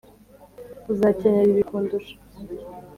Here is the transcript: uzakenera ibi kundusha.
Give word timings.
uzakenera 0.91 1.49
ibi 1.51 1.63
kundusha. 1.69 2.13